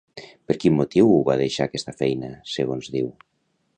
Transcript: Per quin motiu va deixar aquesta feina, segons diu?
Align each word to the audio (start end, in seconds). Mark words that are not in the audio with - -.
Per 0.51 0.55
quin 0.61 0.75
motiu 0.77 1.11
va 1.29 1.35
deixar 1.41 1.67
aquesta 1.71 1.95
feina, 1.99 2.31
segons 2.55 2.91
diu? 2.97 3.13